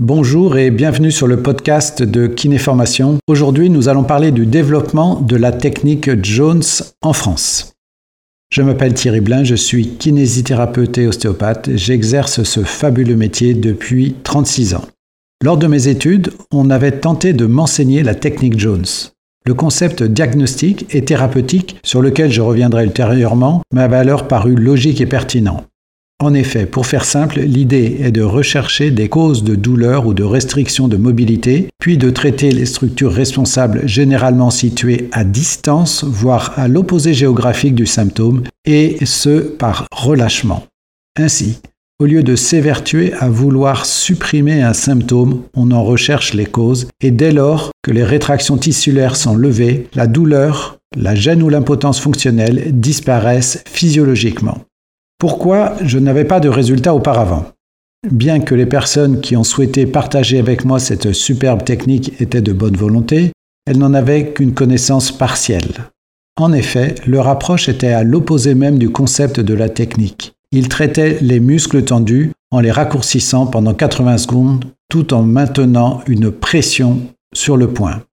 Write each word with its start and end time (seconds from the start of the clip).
Bonjour 0.00 0.56
et 0.58 0.70
bienvenue 0.70 1.10
sur 1.10 1.26
le 1.26 1.42
podcast 1.42 2.04
de 2.04 2.28
Kinéformation. 2.28 3.18
Aujourd'hui, 3.26 3.68
nous 3.68 3.88
allons 3.88 4.04
parler 4.04 4.30
du 4.30 4.46
développement 4.46 5.20
de 5.20 5.34
la 5.34 5.50
technique 5.50 6.24
Jones 6.24 6.62
en 7.02 7.12
France. 7.12 7.72
Je 8.52 8.62
m'appelle 8.62 8.94
Thierry 8.94 9.20
Blin, 9.20 9.42
je 9.42 9.56
suis 9.56 9.96
kinésithérapeute 9.96 10.98
et 10.98 11.08
ostéopathe. 11.08 11.70
J'exerce 11.74 12.44
ce 12.44 12.60
fabuleux 12.60 13.16
métier 13.16 13.54
depuis 13.54 14.14
36 14.22 14.74
ans. 14.74 14.84
Lors 15.42 15.56
de 15.56 15.66
mes 15.66 15.88
études, 15.88 16.30
on 16.52 16.70
avait 16.70 17.00
tenté 17.00 17.32
de 17.32 17.46
m'enseigner 17.46 18.04
la 18.04 18.14
technique 18.14 18.56
Jones. 18.56 18.86
Le 19.46 19.54
concept 19.54 20.04
diagnostique 20.04 20.86
et 20.94 21.04
thérapeutique, 21.04 21.76
sur 21.82 22.02
lequel 22.02 22.30
je 22.30 22.40
reviendrai 22.40 22.84
ultérieurement, 22.84 23.62
m'a 23.72 23.86
alors 23.86 24.28
paru 24.28 24.54
logique 24.54 25.00
et 25.00 25.06
pertinent. 25.06 25.64
En 26.20 26.34
effet, 26.34 26.66
pour 26.66 26.86
faire 26.86 27.04
simple, 27.04 27.38
l'idée 27.38 27.98
est 28.00 28.10
de 28.10 28.22
rechercher 28.22 28.90
des 28.90 29.08
causes 29.08 29.44
de 29.44 29.54
douleur 29.54 30.04
ou 30.04 30.14
de 30.14 30.24
restriction 30.24 30.88
de 30.88 30.96
mobilité, 30.96 31.68
puis 31.78 31.96
de 31.96 32.10
traiter 32.10 32.50
les 32.50 32.66
structures 32.66 33.12
responsables 33.12 33.86
généralement 33.86 34.50
situées 34.50 35.08
à 35.12 35.22
distance, 35.22 36.02
voire 36.02 36.54
à 36.56 36.66
l'opposé 36.66 37.14
géographique 37.14 37.76
du 37.76 37.86
symptôme, 37.86 38.42
et 38.64 38.98
ce 39.04 39.38
par 39.38 39.86
relâchement. 39.92 40.66
Ainsi, 41.16 41.60
au 42.00 42.04
lieu 42.04 42.24
de 42.24 42.34
s'évertuer 42.34 43.12
à 43.14 43.28
vouloir 43.28 43.86
supprimer 43.86 44.60
un 44.60 44.72
symptôme, 44.72 45.42
on 45.54 45.70
en 45.70 45.84
recherche 45.84 46.34
les 46.34 46.46
causes, 46.46 46.88
et 47.00 47.12
dès 47.12 47.30
lors 47.30 47.70
que 47.84 47.92
les 47.92 48.04
rétractions 48.04 48.56
tissulaires 48.56 49.14
sont 49.14 49.36
levées, 49.36 49.86
la 49.94 50.08
douleur, 50.08 50.78
la 50.96 51.14
gêne 51.14 51.44
ou 51.44 51.48
l'impotence 51.48 52.00
fonctionnelle 52.00 52.70
disparaissent 52.72 53.62
physiologiquement. 53.68 54.64
Pourquoi 55.18 55.74
je 55.82 55.98
n'avais 55.98 56.24
pas 56.24 56.38
de 56.38 56.48
résultat 56.48 56.94
auparavant? 56.94 57.46
Bien 58.08 58.38
que 58.38 58.54
les 58.54 58.66
personnes 58.66 59.20
qui 59.20 59.36
ont 59.36 59.42
souhaité 59.42 59.84
partager 59.84 60.38
avec 60.38 60.64
moi 60.64 60.78
cette 60.78 61.12
superbe 61.12 61.64
technique 61.64 62.20
étaient 62.20 62.40
de 62.40 62.52
bonne 62.52 62.76
volonté, 62.76 63.32
elles 63.66 63.78
n'en 63.78 63.94
avaient 63.94 64.32
qu'une 64.32 64.54
connaissance 64.54 65.10
partielle. 65.10 65.90
En 66.36 66.52
effet, 66.52 66.94
leur 67.04 67.26
approche 67.26 67.68
était 67.68 67.88
à 67.88 68.04
l'opposé 68.04 68.54
même 68.54 68.78
du 68.78 68.90
concept 68.90 69.40
de 69.40 69.54
la 69.54 69.68
technique. 69.68 70.34
Ils 70.52 70.68
traitaient 70.68 71.18
les 71.20 71.40
muscles 71.40 71.82
tendus 71.82 72.30
en 72.52 72.60
les 72.60 72.70
raccourcissant 72.70 73.46
pendant 73.46 73.74
80 73.74 74.18
secondes 74.18 74.64
tout 74.88 75.12
en 75.12 75.22
maintenant 75.22 76.00
une 76.06 76.30
pression 76.30 77.00
sur 77.34 77.56
le 77.56 77.68
point. 77.68 78.04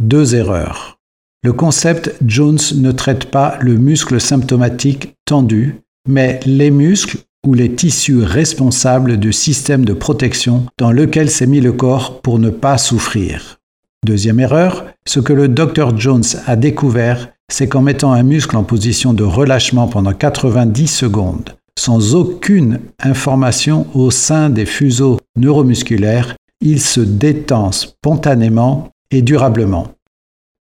Deux 0.00 0.34
erreurs. 0.34 0.98
Le 1.44 1.52
concept 1.52 2.14
Jones 2.26 2.58
ne 2.74 2.90
traite 2.90 3.26
pas 3.26 3.56
le 3.60 3.76
muscle 3.76 4.20
symptomatique 4.20 5.14
tendu, 5.24 5.76
mais 6.08 6.40
les 6.46 6.70
muscles 6.70 7.18
ou 7.46 7.54
les 7.54 7.74
tissus 7.74 8.22
responsables 8.22 9.16
du 9.16 9.32
système 9.32 9.84
de 9.84 9.92
protection 9.92 10.66
dans 10.78 10.92
lequel 10.92 11.30
s'est 11.30 11.46
mis 11.46 11.60
le 11.60 11.72
corps 11.72 12.20
pour 12.20 12.38
ne 12.38 12.50
pas 12.50 12.78
souffrir. 12.78 13.58
Deuxième 14.04 14.40
erreur, 14.40 14.86
ce 15.06 15.20
que 15.20 15.32
le 15.32 15.48
Dr 15.48 15.96
Jones 15.98 16.24
a 16.46 16.56
découvert, 16.56 17.28
c'est 17.50 17.68
qu'en 17.68 17.82
mettant 17.82 18.12
un 18.12 18.22
muscle 18.22 18.56
en 18.56 18.64
position 18.64 19.12
de 19.12 19.24
relâchement 19.24 19.88
pendant 19.88 20.12
90 20.12 20.86
secondes, 20.86 21.56
sans 21.78 22.14
aucune 22.14 22.80
information 23.02 23.86
au 23.94 24.10
sein 24.10 24.50
des 24.50 24.66
fuseaux 24.66 25.18
neuromusculaires, 25.36 26.34
il 26.60 26.80
se 26.80 27.00
détend 27.00 27.72
spontanément 27.72 28.90
et 29.10 29.22
durablement. 29.22 29.88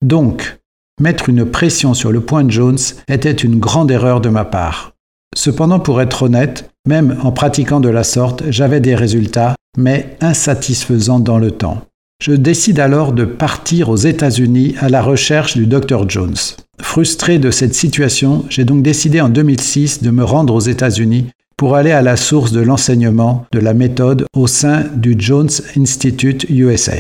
Donc, 0.02 0.60
mettre 1.00 1.30
une 1.30 1.46
pression 1.46 1.94
sur 1.94 2.12
le 2.12 2.22
point 2.22 2.48
Jones 2.48 2.78
était 3.08 3.32
une 3.32 3.60
grande 3.60 3.92
erreur 3.92 4.22
de 4.22 4.30
ma 4.30 4.46
part. 4.46 4.95
Cependant, 5.36 5.80
pour 5.80 6.02
être 6.02 6.24
honnête, 6.24 6.70
même 6.88 7.18
en 7.22 7.32
pratiquant 7.32 7.80
de 7.80 7.90
la 7.90 8.04
sorte, 8.04 8.44
j'avais 8.50 8.80
des 8.80 8.96
résultats, 8.96 9.56
mais 9.78 10.18
insatisfaisants 10.22 11.20
dans 11.20 11.38
le 11.38 11.52
temps. 11.52 11.82
Je 12.24 12.32
décide 12.32 12.80
alors 12.80 13.12
de 13.12 13.26
partir 13.26 13.90
aux 13.90 13.98
États-Unis 13.98 14.76
à 14.80 14.90
la 14.90 15.02
recherche 15.02 15.58
du 15.58 15.68
Dr 15.68 16.10
Jones. 16.10 16.36
Frustré 16.82 17.40
de 17.40 17.52
cette 17.52 17.76
situation, 17.76 18.46
j'ai 18.50 18.64
donc 18.64 18.82
décidé 18.82 19.20
en 19.20 19.30
2006 19.30 20.02
de 20.02 20.12
me 20.12 20.24
rendre 20.24 20.54
aux 20.54 20.62
États-Unis 20.62 21.28
pour 21.58 21.76
aller 21.76 21.92
à 21.92 22.02
la 22.02 22.16
source 22.16 22.52
de 22.52 22.62
l'enseignement 22.62 23.46
de 23.52 23.60
la 23.60 23.74
méthode 23.74 24.26
au 24.36 24.48
sein 24.48 24.84
du 24.96 25.16
Jones 25.18 25.50
Institute 25.78 26.46
USA. 26.50 26.98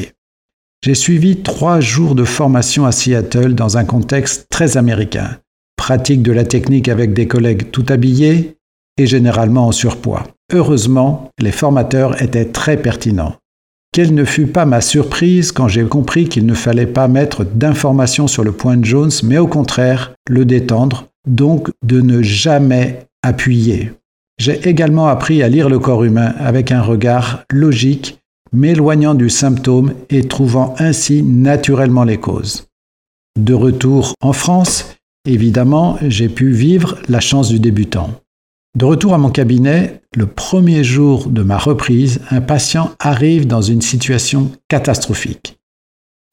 J'ai 0.83 0.95
suivi 0.95 1.37
trois 1.37 1.79
jours 1.79 2.13
de 2.15 2.25
formation 2.25 2.85
à 2.85 2.91
Seattle 2.91 3.55
dans 3.55 3.77
un 3.77 3.85
contexte 3.85 4.47
très 4.49 4.77
américain 4.77 5.37
pratique 5.77 6.21
de 6.21 6.31
la 6.31 6.43
technique 6.43 6.89
avec 6.89 7.13
des 7.13 7.27
collègues 7.27 7.71
tout 7.71 7.85
habillés 7.89 8.57
et 8.97 9.07
généralement 9.07 9.67
en 9.67 9.71
surpoids. 9.71 10.23
Heureusement, 10.53 11.31
les 11.39 11.51
formateurs 11.51 12.21
étaient 12.21 12.45
très 12.45 12.77
pertinents. 12.77 13.35
Quelle 13.91 14.13
ne 14.13 14.25
fut 14.25 14.47
pas 14.47 14.65
ma 14.65 14.81
surprise 14.81 15.51
quand 15.51 15.67
j'ai 15.67 15.85
compris 15.85 16.27
qu'il 16.27 16.45
ne 16.45 16.53
fallait 16.53 16.85
pas 16.85 17.07
mettre 17.07 17.45
d'informations 17.45 18.27
sur 18.27 18.43
le 18.43 18.51
point 18.51 18.77
de 18.77 18.83
Jones, 18.85 19.11
mais 19.23 19.37
au 19.37 19.47
contraire 19.47 20.13
le 20.29 20.43
détendre, 20.43 21.07
donc 21.27 21.71
de 21.83 22.01
ne 22.01 22.21
jamais 22.21 23.07
appuyer. 23.23 23.93
J'ai 24.37 24.67
également 24.67 25.07
appris 25.07 25.41
à 25.41 25.47
lire 25.47 25.69
le 25.69 25.79
corps 25.79 26.03
humain 26.03 26.33
avec 26.39 26.71
un 26.71 26.81
regard 26.81 27.43
logique, 27.49 28.19
m'éloignant 28.51 29.15
du 29.15 29.29
symptôme 29.29 29.93
et 30.09 30.27
trouvant 30.27 30.75
ainsi 30.77 31.23
naturellement 31.23 32.03
les 32.03 32.17
causes. 32.17 32.67
De 33.39 33.53
retour 33.53 34.13
en 34.21 34.33
France, 34.33 34.95
Évidemment, 35.25 35.97
j'ai 36.01 36.29
pu 36.29 36.51
vivre 36.51 36.97
la 37.09 37.19
chance 37.19 37.49
du 37.49 37.59
débutant. 37.59 38.11
De 38.77 38.85
retour 38.85 39.13
à 39.13 39.17
mon 39.17 39.29
cabinet, 39.29 40.01
le 40.15 40.27
premier 40.27 40.83
jour 40.83 41.29
de 41.29 41.41
ma 41.41 41.57
reprise, 41.57 42.19
un 42.29 42.41
patient 42.41 42.91
arrive 42.99 43.47
dans 43.47 43.61
une 43.61 43.81
situation 43.81 44.51
catastrophique. 44.67 45.57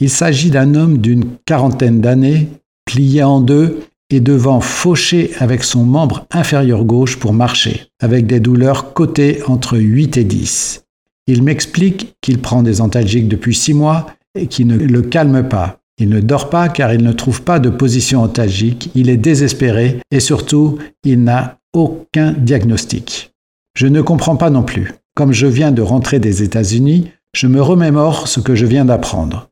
Il 0.01 0.11
s'agit 0.11 0.51
d'un 0.51 0.75
homme 0.75 0.99
d'une 0.99 1.25
quarantaine 1.47 2.01
d'années, 2.01 2.49
plié 2.85 3.23
en 3.23 3.41
deux 3.41 3.81
et 4.11 4.21
devant 4.21 4.61
faucher 4.61 5.31
avec 5.39 5.63
son 5.63 5.85
membre 5.85 6.27
inférieur 6.33 6.85
gauche 6.85 7.19
pour 7.19 7.33
marcher, 7.33 7.87
avec 8.01 8.27
des 8.27 8.41
douleurs 8.41 8.93
cotées 8.93 9.41
entre 9.47 9.79
8 9.79 10.17
et 10.17 10.25
10. 10.25 10.85
Il 11.29 11.43
m'explique 11.45 12.17
qu'il 12.21 12.41
prend 12.41 12.63
des 12.63 12.81
antalgiques 12.81 13.29
depuis 13.29 13.55
six 13.55 13.73
mois 13.73 14.07
et 14.35 14.49
qui 14.49 14.65
ne 14.65 14.77
le 14.77 15.03
calment 15.03 15.49
pas. 15.49 15.79
Il 16.03 16.09
ne 16.09 16.19
dort 16.19 16.51
pas 16.51 16.69
car 16.69 16.93
il 16.93 17.05
ne 17.05 17.13
trouve 17.13 17.43
pas 17.43 17.61
de 17.61 17.71
position 17.71 18.25
antalgique, 18.25 18.91
il 18.97 19.09
est 19.09 19.17
désespéré 19.17 20.01
et 20.11 20.19
surtout, 20.19 20.81
il 21.05 21.23
n'a 21.23 21.59
aucun 21.73 22.33
diagnostic. 22.33 23.31
Je 23.77 23.87
ne 23.87 24.03
comprends 24.03 24.35
pas 24.35 24.51
non 24.51 24.65
plus. 24.65 24.95
Comme 25.15 25.31
je 25.31 25.47
viens 25.47 25.71
de 25.71 25.81
rentrer 25.81 26.19
des 26.19 26.43
États-Unis, 26.43 27.13
je 27.37 27.47
me 27.47 27.63
remémore 27.63 28.27
ce 28.27 28.41
que 28.41 28.57
je 28.57 28.67
viens 28.67 28.85
d'apprendre. 28.85 29.51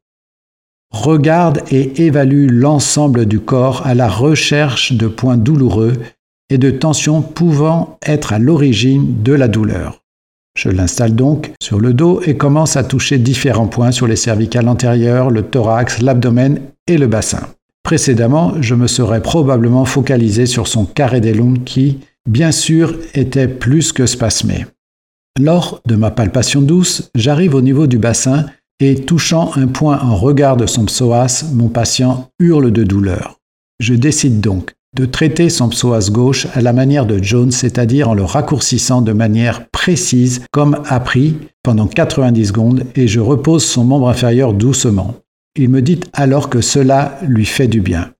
Regarde 0.91 1.63
et 1.71 2.03
évalue 2.05 2.49
l'ensemble 2.51 3.27
du 3.27 3.39
corps 3.39 3.87
à 3.87 3.95
la 3.95 4.09
recherche 4.09 4.91
de 4.91 5.07
points 5.07 5.37
douloureux 5.37 5.93
et 6.51 6.59
de 6.59 6.73
tensions 6.73 7.23
pouvant 7.23 7.97
être 8.05 8.33
à 8.33 8.41
l'origine 8.41 9.23
de 9.23 9.35
la 9.35 9.47
douleur. 9.47 10.00
Je 10.63 10.69
l'installe 10.69 11.15
donc 11.15 11.53
sur 11.59 11.81
le 11.81 11.95
dos 11.95 12.21
et 12.27 12.37
commence 12.37 12.77
à 12.77 12.85
toucher 12.85 13.17
différents 13.17 13.67
points 13.67 13.93
sur 13.93 14.07
les 14.07 14.15
cervicales 14.15 14.69
antérieures, 14.69 15.31
le 15.31 15.41
thorax, 15.41 16.03
l'abdomen 16.03 16.61
et 16.87 16.99
le 16.99 17.07
bassin. 17.07 17.49
Précédemment, 17.83 18.53
je 18.61 18.75
me 18.75 18.87
serais 18.87 19.23
probablement 19.23 19.87
focalisé 19.87 20.45
sur 20.45 20.69
son 20.69 20.85
carré 20.85 21.23
qui, 21.65 22.01
bien 22.29 22.53
sûr, 22.53 22.95
était 23.15 23.49
plus 23.49 23.93
que 23.93 24.05
spasmé. 24.05 24.67
Lors 25.41 25.81
de 25.87 25.97
ma 25.97 26.11
palpation 26.11 26.61
douce, 26.61 27.11
j'arrive 27.15 27.55
au 27.55 27.63
niveau 27.63 27.87
du 27.87 27.97
bassin 27.97 28.45
et 28.81 28.97
touchant 28.97 29.53
un 29.57 29.67
point 29.67 29.99
en 30.03 30.15
regard 30.15 30.59
de 30.59 30.67
son 30.67 30.85
psoas, 30.85 31.47
mon 31.55 31.69
patient 31.69 32.29
hurle 32.39 32.71
de 32.71 32.85
douleur. 32.85 33.39
Je 33.79 33.95
décide 33.95 34.43
donc 34.43 34.75
de 34.97 35.07
traiter 35.07 35.49
son 35.49 35.69
psoas 35.69 36.11
gauche 36.11 36.47
à 36.55 36.61
la 36.61 36.73
manière 36.73 37.07
de 37.07 37.23
Jones, 37.23 37.53
c'est-à-dire 37.53 38.11
en 38.11 38.15
le 38.15 38.25
raccourcissant 38.25 39.03
de 39.03 39.13
manière 39.13 39.69
précise, 39.71 40.43
comme 40.51 40.83
appris, 40.87 41.37
pendant 41.63 41.87
90 41.87 42.47
secondes, 42.47 42.85
et 42.97 43.07
je 43.07 43.21
repose 43.21 43.65
son 43.65 43.85
membre 43.85 44.09
inférieur 44.09 44.53
doucement. 44.53 45.15
Il 45.57 45.69
me 45.69 45.83
dit 45.83 46.01
alors 46.13 46.51
que 46.51 46.61
cela 46.61 47.19
lui 47.23 47.47
fait 47.47 47.69
du 47.69 47.81
bien. 47.81 48.13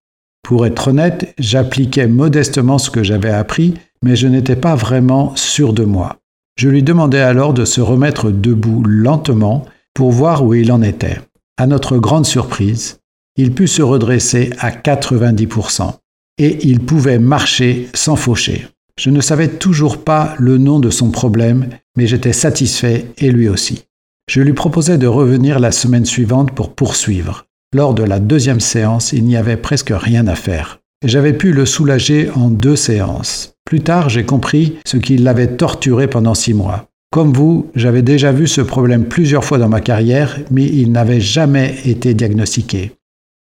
Pour 0.43 0.67
être 0.67 0.89
honnête, 0.89 1.35
j'appliquais 1.39 2.07
modestement 2.07 2.79
ce 2.79 2.91
que 2.91 3.03
j'avais 3.03 3.31
appris, 3.31 3.75
mais 4.03 4.17
je 4.17 4.29
n'étais 4.29 4.57
pas 4.57 4.75
vraiment 4.75 5.35
sûr 5.37 5.73
de 5.73 5.85
moi. 5.85 6.17
Je 6.57 6.69
lui 6.69 6.83
demandai 6.83 7.21
alors 7.21 7.55
de 7.55 7.65
se 7.65 7.81
remettre 7.81 8.31
debout 8.31 8.83
lentement 8.85 9.65
pour 9.95 10.11
voir 10.13 10.45
où 10.45 10.55
il 10.55 10.73
en 10.73 10.83
était. 10.83 11.21
À 11.57 11.67
notre 11.67 11.99
grande 11.99 12.27
surprise, 12.27 13.01
il 13.37 13.55
put 13.55 13.69
se 13.69 13.83
redresser 13.83 14.51
à 14.59 14.71
90% 14.71 15.95
et 16.41 16.67
il 16.67 16.81
pouvait 16.81 17.19
marcher 17.19 17.89
sans 17.93 18.17
faucher. 18.17 18.67
Je 18.99 19.11
ne 19.11 19.21
savais 19.21 19.49
toujours 19.49 20.03
pas 20.03 20.35
le 20.39 20.57
nom 20.57 20.81
de 20.81 20.89
son 20.89 21.11
problème, 21.11 21.69
mais 21.97 22.07
j'étais 22.07 22.33
satisfait 22.33 23.07
et 23.19 23.31
lui 23.31 23.49
aussi. 23.49 23.85
Je 24.29 24.41
lui 24.41 24.55
proposai 24.55 24.97
de 24.97 25.07
revenir 25.07 25.61
la 25.61 25.71
semaine 25.71 26.07
suivante 26.07 26.53
pour 26.53 26.75
poursuivre. 26.75 27.45
Lors 27.75 27.93
de 27.93 28.03
la 28.03 28.21
deuxième 28.21 28.61
séance, 28.61 29.13
il 29.13 29.25
n'y 29.25 29.37
avait 29.37 29.59
presque 29.59 29.93
rien 29.95 30.27
à 30.29 30.35
faire. 30.35 30.81
J'avais 31.05 31.35
pu 31.35 31.53
le 31.53 31.67
soulager 31.67 32.31
en 32.35 32.49
deux 32.49 32.77
séances. 32.77 33.55
Plus 33.67 33.81
tard, 33.81 34.09
j'ai 34.09 34.25
compris 34.25 34.79
ce 34.87 34.97
qui 34.97 35.19
l'avait 35.19 35.57
torturé 35.57 36.09
pendant 36.09 36.35
six 36.35 36.55
mois. 36.55 36.89
Comme 37.13 37.33
vous, 37.33 37.71
j'avais 37.75 38.03
déjà 38.03 38.33
vu 38.33 38.47
ce 38.47 38.61
problème 38.61 39.05
plusieurs 39.05 39.45
fois 39.45 39.59
dans 39.59 39.69
ma 39.69 39.81
carrière, 39.81 40.39
mais 40.51 40.65
il 40.65 40.91
n'avait 40.91 41.21
jamais 41.21 41.77
été 41.85 42.15
diagnostiqué. 42.15 42.93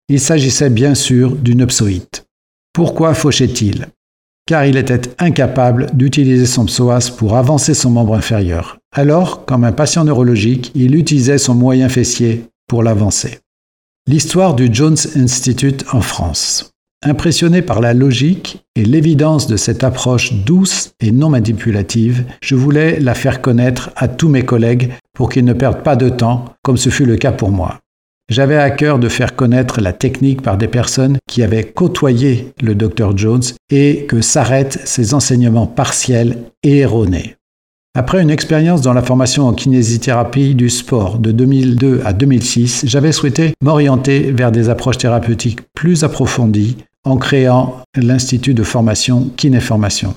Il 0.09 0.21
s'agissait 0.21 0.69
bien 0.69 0.95
sûr 0.95 1.35
d'une 1.35 1.65
psoïte. 1.65 2.26
Pourquoi 2.77 3.15
fauchait-il? 3.15 3.87
Car 4.45 4.67
il 4.67 4.77
était 4.77 5.01
incapable 5.17 5.87
d'utiliser 5.93 6.45
son 6.45 6.65
psoas 6.65 7.09
pour 7.17 7.35
avancer 7.35 7.73
son 7.73 7.89
membre 7.89 8.13
inférieur. 8.13 8.77
Alors, 8.93 9.45
comme 9.45 9.63
un 9.63 9.71
patient 9.71 10.03
neurologique, 10.03 10.71
il 10.75 10.93
utilisait 10.93 11.39
son 11.39 11.55
moyen 11.55 11.89
fessier 11.89 12.43
pour 12.67 12.83
l'avancer. 12.83 13.39
L'histoire 14.07 14.53
du 14.53 14.69
Jones 14.71 14.97
Institute 15.15 15.85
en 15.91 16.01
France. 16.01 16.69
Impressionné 17.03 17.63
par 17.63 17.81
la 17.81 17.95
logique 17.95 18.63
et 18.75 18.85
l'évidence 18.85 19.47
de 19.47 19.57
cette 19.57 19.83
approche 19.83 20.33
douce 20.45 20.91
et 20.99 21.11
non 21.11 21.29
manipulative, 21.29 22.25
je 22.41 22.53
voulais 22.53 22.99
la 22.99 23.15
faire 23.15 23.41
connaître 23.41 23.89
à 23.95 24.07
tous 24.07 24.29
mes 24.29 24.45
collègues 24.45 24.93
pour 25.15 25.29
qu'ils 25.29 25.45
ne 25.45 25.53
perdent 25.53 25.81
pas 25.81 25.95
de 25.95 26.09
temps, 26.09 26.53
comme 26.61 26.77
ce 26.77 26.91
fut 26.91 27.05
le 27.05 27.15
cas 27.15 27.31
pour 27.31 27.49
moi. 27.49 27.79
J'avais 28.29 28.57
à 28.57 28.69
cœur 28.71 28.99
de 28.99 29.07
faire 29.07 29.37
connaître 29.37 29.79
la 29.79 29.93
technique 29.93 30.41
par 30.41 30.57
des 30.57 30.67
personnes 30.67 31.17
qui 31.29 31.43
avaient 31.43 31.63
côtoyé 31.63 32.51
le 32.61 32.75
Dr 32.75 33.17
Jones 33.17 33.43
et 33.69 34.05
que 34.05 34.19
s'arrêtent 34.19 34.81
ces 34.83 35.13
enseignements 35.13 35.65
partiels 35.65 36.37
et 36.61 36.79
erronés. 36.79 37.37
Après 37.95 38.21
une 38.21 38.29
expérience 38.29 38.81
dans 38.81 38.93
la 38.93 39.01
formation 39.01 39.47
en 39.47 39.53
kinésithérapie 39.53 40.55
du 40.55 40.69
sport 40.69 41.19
de 41.19 41.31
2002 41.31 42.01
à 42.05 42.11
2006, 42.11 42.83
j'avais 42.85 43.13
souhaité 43.13 43.53
m'orienter 43.63 44.31
vers 44.31 44.51
des 44.51 44.69
approches 44.69 44.97
thérapeutiques 44.99 45.61
plus 45.73 46.03
approfondies 46.03 46.77
en 47.05 47.17
créant 47.17 47.81
l'Institut 47.95 48.53
de 48.53 48.63
formation 48.63 49.31
Kinéformation. 49.37 50.15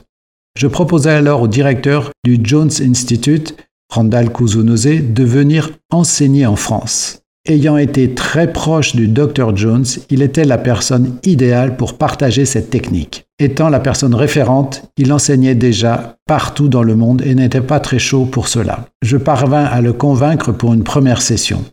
Je 0.59 0.67
proposais 0.67 1.11
alors 1.11 1.43
au 1.43 1.49
directeur 1.49 2.11
du 2.25 2.39
Jones 2.43 2.73
Institute, 2.83 3.57
Randall 3.89 4.33
Kuzunose, 4.33 4.85
de 4.85 5.25
venir 5.25 5.71
enseigner 5.91 6.45
en 6.45 6.57
France. 6.57 7.20
Ayant 7.49 7.79
été 7.79 8.15
très 8.15 8.53
proche 8.53 8.95
du 8.95 9.09
Dr 9.09 9.57
Jones, 9.57 9.87
il 10.11 10.21
était 10.21 10.45
la 10.45 10.59
personne 10.59 11.17
idéale 11.25 11.79
pour 11.79 11.97
partager 11.97 12.45
cette 12.45 12.69
technique. 12.69 13.25
Étant 13.39 13.71
la 13.71 13.81
personne 13.81 14.15
référente, 14.15 14.83
il 14.99 15.11
enseignait 15.11 15.55
déjà 15.55 16.17
partout 16.27 16.69
dans 16.69 16.83
le 16.83 16.97
monde 16.97 17.23
et 17.25 17.35
n'était 17.35 17.63
pas 17.63 17.81
très 17.81 17.99
chaud 17.99 18.27
pour 18.27 18.47
cela. 18.47 18.85
Je 19.01 19.17
parvins 19.17 19.65
à 19.65 19.81
le 19.81 19.95
convaincre 19.95 20.53
pour 20.53 20.75
une 20.75 20.85
première 20.85 21.23
session. 21.23 21.65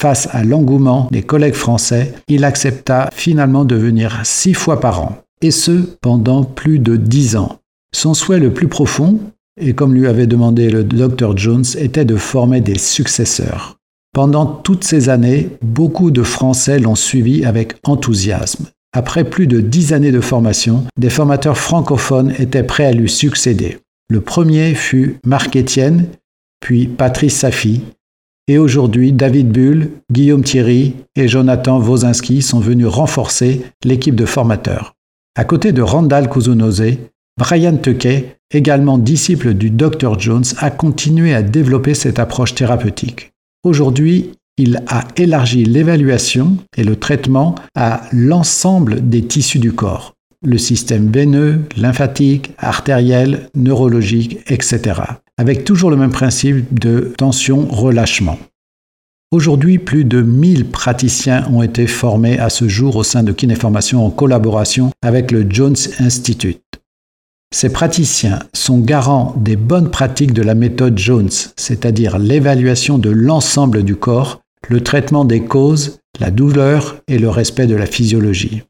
Face 0.00 0.28
à 0.30 0.44
l'engouement 0.44 1.08
des 1.10 1.22
collègues 1.22 1.54
français, 1.54 2.14
il 2.28 2.44
accepta 2.44 3.10
finalement 3.12 3.64
de 3.64 3.74
venir 3.74 4.20
six 4.22 4.54
fois 4.54 4.80
par 4.80 5.02
an, 5.02 5.18
et 5.42 5.50
ce 5.50 5.72
pendant 6.00 6.44
plus 6.44 6.78
de 6.78 6.94
dix 6.94 7.34
ans. 7.34 7.58
Son 7.92 8.14
souhait 8.14 8.38
le 8.38 8.54
plus 8.54 8.68
profond, 8.68 9.18
et 9.60 9.74
comme 9.74 9.92
lui 9.92 10.06
avait 10.06 10.28
demandé 10.28 10.70
le 10.70 10.84
Dr 10.84 11.36
Jones, 11.36 11.64
était 11.76 12.04
de 12.04 12.16
former 12.16 12.60
des 12.60 12.78
successeurs. 12.78 13.79
Pendant 14.12 14.46
toutes 14.46 14.84
ces 14.84 15.08
années, 15.08 15.50
beaucoup 15.62 16.10
de 16.10 16.22
Français 16.22 16.78
l'ont 16.80 16.96
suivi 16.96 17.44
avec 17.44 17.74
enthousiasme. 17.84 18.66
Après 18.92 19.22
plus 19.22 19.46
de 19.46 19.60
dix 19.60 19.92
années 19.92 20.10
de 20.10 20.20
formation, 20.20 20.84
des 20.98 21.10
formateurs 21.10 21.56
francophones 21.56 22.34
étaient 22.38 22.64
prêts 22.64 22.86
à 22.86 22.92
lui 22.92 23.08
succéder. 23.08 23.78
Le 24.08 24.20
premier 24.20 24.74
fut 24.74 25.18
Marc 25.24 25.56
Etienne, 25.56 26.06
puis 26.60 26.88
Patrice 26.88 27.36
Safi, 27.36 27.82
et 28.48 28.58
aujourd'hui 28.58 29.12
David 29.12 29.52
Bull, 29.52 29.90
Guillaume 30.10 30.42
Thierry 30.42 30.96
et 31.14 31.28
Jonathan 31.28 31.80
Wozinski 31.80 32.42
sont 32.42 32.58
venus 32.58 32.88
renforcer 32.88 33.62
l'équipe 33.84 34.16
de 34.16 34.26
formateurs. 34.26 34.96
À 35.36 35.44
côté 35.44 35.70
de 35.70 35.82
Randall 35.82 36.28
Kuzunose, 36.28 36.82
Brian 37.38 37.76
Tuckey, 37.76 38.36
également 38.50 38.98
disciple 38.98 39.54
du 39.54 39.70
Dr 39.70 40.18
Jones, 40.18 40.44
a 40.58 40.70
continué 40.72 41.32
à 41.32 41.42
développer 41.42 41.94
cette 41.94 42.18
approche 42.18 42.56
thérapeutique. 42.56 43.29
Aujourd'hui, 43.62 44.30
il 44.56 44.82
a 44.88 45.06
élargi 45.16 45.64
l'évaluation 45.64 46.56
et 46.76 46.84
le 46.84 46.96
traitement 46.96 47.54
à 47.74 48.02
l'ensemble 48.12 49.08
des 49.08 49.22
tissus 49.22 49.58
du 49.58 49.72
corps, 49.72 50.14
le 50.42 50.56
système 50.56 51.10
veineux, 51.10 51.62
lymphatique, 51.76 52.52
artériel, 52.58 53.50
neurologique, 53.54 54.38
etc., 54.48 55.00
avec 55.36 55.64
toujours 55.64 55.90
le 55.90 55.96
même 55.96 56.10
principe 56.10 56.78
de 56.78 57.12
tension-relâchement. 57.18 58.38
Aujourd'hui, 59.30 59.78
plus 59.78 60.04
de 60.04 60.22
1000 60.22 60.70
praticiens 60.70 61.46
ont 61.52 61.62
été 61.62 61.86
formés 61.86 62.38
à 62.38 62.48
ce 62.48 62.66
jour 62.66 62.96
au 62.96 63.04
sein 63.04 63.22
de 63.22 63.32
Kinéformation 63.32 64.04
en 64.04 64.10
collaboration 64.10 64.90
avec 65.02 65.30
le 65.30 65.46
Jones 65.48 65.76
Institute. 65.98 66.62
Ces 67.52 67.72
praticiens 67.72 68.38
sont 68.52 68.78
garants 68.78 69.34
des 69.36 69.56
bonnes 69.56 69.90
pratiques 69.90 70.32
de 70.32 70.42
la 70.42 70.54
méthode 70.54 70.96
Jones, 70.96 71.30
c'est-à-dire 71.56 72.18
l'évaluation 72.18 72.96
de 72.96 73.10
l'ensemble 73.10 73.82
du 73.82 73.96
corps, 73.96 74.40
le 74.68 74.82
traitement 74.82 75.24
des 75.24 75.42
causes, 75.42 75.98
la 76.20 76.30
douleur 76.30 76.96
et 77.08 77.18
le 77.18 77.28
respect 77.28 77.66
de 77.66 77.74
la 77.74 77.86
physiologie. 77.86 78.62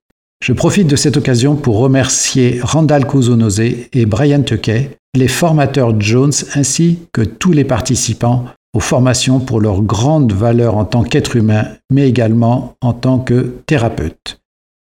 Je 0.43 0.55
profite 0.55 0.87
de 0.87 0.97
cette 0.97 1.19
occasion 1.19 1.57
pour 1.57 1.79
remercier 1.79 2.61
Randall 2.63 3.07
Kuzunose 3.07 3.61
et 3.61 4.07
Brian 4.07 4.43
Tuckey, 4.43 4.97
les 5.15 5.29
formateurs 5.29 6.01
Jones 6.01 6.33
ainsi 6.55 7.01
que 7.13 7.21
tous 7.21 7.53
les 7.53 7.65
participants 7.65 8.47
aux 8.73 8.81
formations 8.81 9.41
pour 9.41 9.61
leur 9.61 9.83
grande 9.83 10.33
valeur 10.33 10.77
en 10.77 10.87
tant 10.87 11.03
qu'être 11.03 11.37
humain, 11.37 11.67
mais 11.91 12.09
également 12.09 12.77
en 12.81 12.95
tant 12.95 13.19
que 13.19 13.57
thérapeute. 13.67 14.41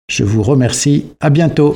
Je 0.09 0.23
vous 0.23 0.43
remercie. 0.43 1.05
À 1.19 1.29
bientôt. 1.29 1.75